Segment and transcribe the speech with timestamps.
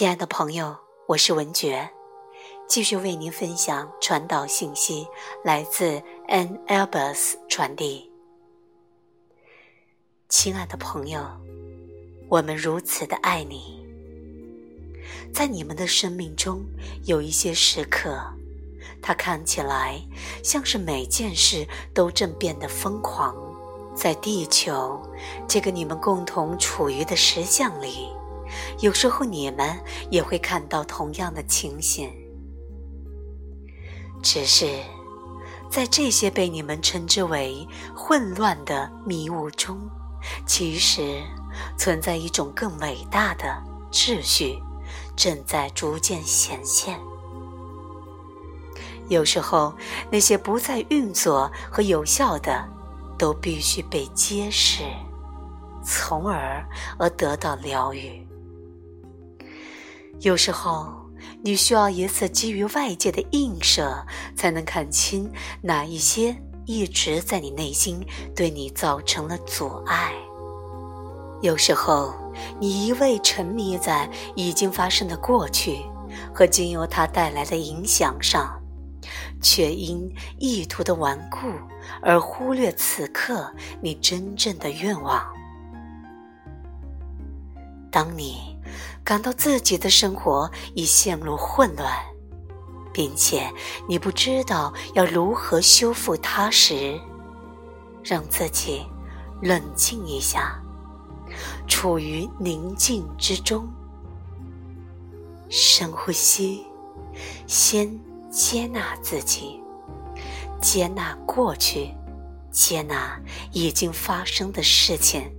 [0.00, 0.74] 亲爱的朋友，
[1.08, 1.90] 我是文觉，
[2.66, 5.06] 继续为您分享传导信息，
[5.44, 8.10] 来自 An Albus 传递。
[10.30, 11.22] 亲爱的朋友，
[12.30, 13.86] 我们如此的爱你，
[15.34, 16.64] 在你们的生命中
[17.04, 18.18] 有一些时刻，
[19.02, 20.00] 它看起来
[20.42, 23.36] 像是每件事都正变得疯狂，
[23.94, 24.98] 在地球
[25.46, 28.08] 这个你们共同处于的实相里。
[28.80, 29.78] 有时候你们
[30.10, 32.10] 也会看到同样的情形，
[34.22, 34.66] 只是
[35.70, 39.78] 在这些被你们称之为混乱的迷雾中，
[40.46, 41.22] 其实
[41.76, 44.58] 存在一种更伟大的秩序，
[45.16, 46.98] 正在逐渐显现。
[49.08, 49.74] 有时候，
[50.10, 52.68] 那些不再运作和有效的，
[53.18, 54.84] 都必须被揭示，
[55.84, 56.64] 从而
[56.96, 58.24] 而得到疗愈。
[60.20, 60.94] 有时候，
[61.42, 64.04] 你需要一次基于外界的映射，
[64.36, 65.30] 才能看清
[65.62, 68.04] 哪一些一直在你内心
[68.36, 70.12] 对你造成了阻碍。
[71.40, 72.14] 有时候，
[72.58, 75.78] 你一味沉迷在已经发生的过去
[76.34, 78.60] 和经由它带来的影响上，
[79.40, 80.06] 却因
[80.38, 81.48] 意图的顽固
[82.02, 85.24] 而忽略此刻你真正的愿望。
[87.90, 88.49] 当你。
[89.04, 91.92] 感到自己的生活已陷入混乱，
[92.92, 93.50] 并且
[93.88, 97.00] 你不知道要如何修复它时，
[98.02, 98.86] 让自己
[99.42, 100.60] 冷静一下，
[101.66, 103.68] 处于宁静之中，
[105.48, 106.66] 深呼吸，
[107.46, 107.98] 先
[108.30, 109.60] 接纳自己，
[110.60, 111.94] 接纳过去，
[112.50, 113.20] 接纳
[113.52, 115.30] 已经发生的事情。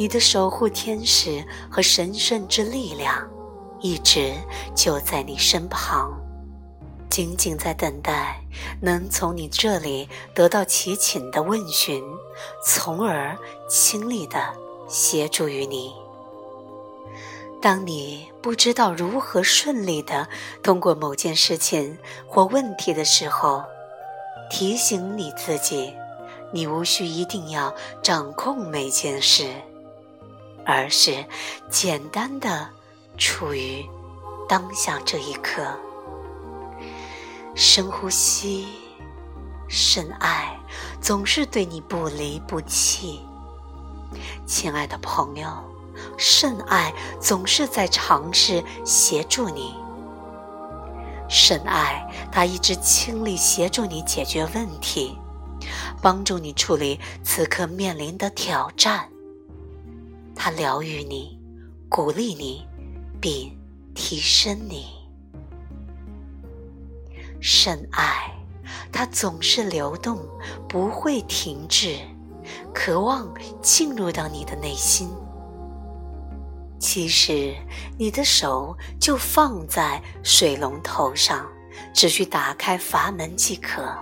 [0.00, 3.14] 你的守护天使和神圣之力量，
[3.80, 4.32] 一直
[4.74, 6.10] 就在你身旁，
[7.10, 8.40] 仅仅在等待
[8.80, 12.02] 能从你这里得到祈请的问询，
[12.64, 13.36] 从而
[13.68, 14.42] 亲力的
[14.88, 15.92] 协助于你。
[17.60, 20.26] 当你不知道如何顺利的
[20.62, 23.62] 通过某件事情或问题的时候，
[24.50, 25.92] 提醒你自己，
[26.54, 29.52] 你无需一定要掌控每件事。
[30.70, 31.24] 而是
[31.68, 32.68] 简单的
[33.18, 33.84] 处于
[34.48, 35.66] 当下这一刻，
[37.56, 38.68] 深呼吸，
[39.68, 40.56] 深爱
[41.00, 43.20] 总是对你不离不弃，
[44.46, 45.48] 亲爱的朋友，
[46.16, 49.74] 深爱总是在尝试协助你，
[51.28, 55.18] 深爱他一直倾力协助你解决问题，
[56.00, 59.10] 帮助你处理此刻面临的挑战。
[60.42, 61.38] 他疗愈你，
[61.86, 62.66] 鼓励你，
[63.20, 63.54] 并
[63.94, 64.86] 提升你。
[67.42, 68.32] 深爱，
[68.90, 70.18] 它总是流动，
[70.66, 71.98] 不会停滞，
[72.72, 73.30] 渴望
[73.60, 75.10] 进入到你的内心。
[76.78, 77.54] 其实，
[77.98, 81.46] 你的手就放在水龙头上，
[81.92, 83.94] 只需打开阀门即可。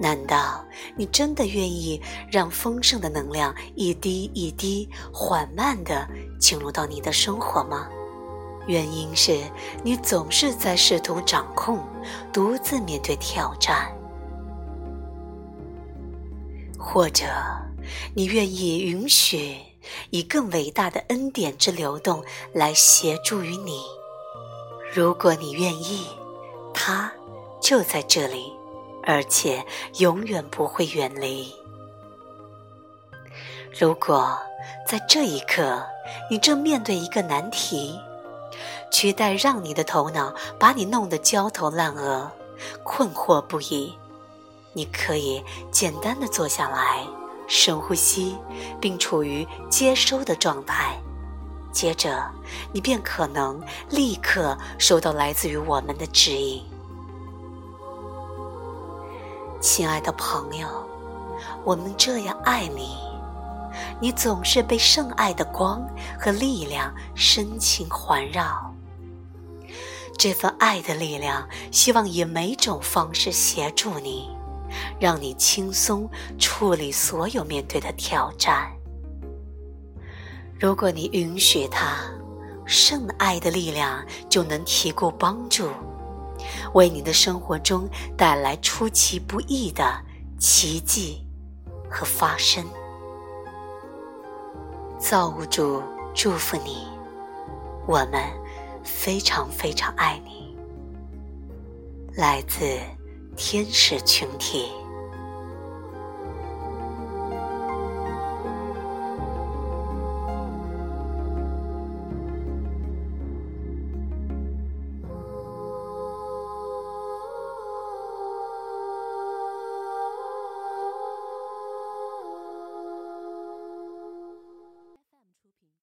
[0.00, 0.64] 难道
[0.96, 2.00] 你真的愿意
[2.30, 6.08] 让丰盛的能量一滴一滴缓慢地
[6.40, 7.88] 进入到你的生活吗？
[8.66, 9.38] 原因是
[9.82, 11.78] 你总是在试图掌控，
[12.32, 13.94] 独自面对挑战，
[16.78, 17.26] 或者
[18.14, 19.56] 你愿意允许
[20.08, 23.82] 以更伟大的恩典之流动来协助于你。
[24.92, 26.06] 如果你愿意，
[26.72, 27.12] 它
[27.60, 28.52] 就在这里。
[29.06, 29.64] 而且
[29.98, 31.54] 永远不会远离。
[33.78, 34.38] 如果
[34.86, 35.84] 在这一刻
[36.30, 37.98] 你正面对一个难题，
[38.90, 42.30] 取代让你的头脑把你弄得焦头烂额、
[42.84, 43.98] 困惑不已，
[44.72, 47.04] 你可以简单的坐下来，
[47.48, 48.36] 深呼吸，
[48.80, 50.96] 并处于接收的状态。
[51.72, 52.30] 接着，
[52.72, 56.64] 你便可能立刻收到来自于我们的指引。
[59.64, 60.68] 亲爱的朋友，
[61.64, 62.98] 我们这样爱你，
[63.98, 65.82] 你总是被圣爱的光
[66.20, 68.70] 和力量深情环绕。
[70.18, 74.28] 这份爱的力量，希望以每种方式协助你，
[75.00, 76.06] 让你轻松
[76.38, 78.70] 处理所有面对的挑战。
[80.60, 81.96] 如果你允许它，
[82.66, 85.70] 圣爱的力量就能提供帮助。
[86.74, 90.00] 为你的生活中带来出其不意的
[90.38, 91.26] 奇迹
[91.90, 92.64] 和发生。
[94.98, 95.82] 造物主
[96.14, 96.86] 祝福你，
[97.86, 98.22] 我们
[98.82, 100.56] 非常非常爱你。
[102.14, 102.78] 来自
[103.36, 104.70] 天使群体。